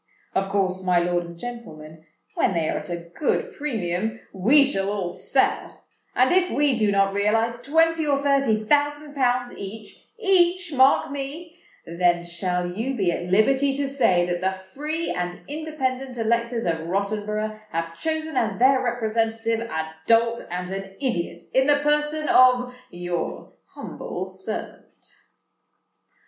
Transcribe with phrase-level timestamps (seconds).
[0.33, 2.03] Of course, my lord and gentlemen,
[2.33, 5.83] when they are at a good premium, we shall all sell;
[6.15, 12.71] and if we do not realise twenty or thirty thousand pounds each—each, mark me—then shall
[12.71, 17.95] you be at liberty to say that the free and independent electors of Rottenborough have
[17.95, 24.25] chosen as their representative a dolt and an idiot in the person of your humble
[24.25, 25.05] servant."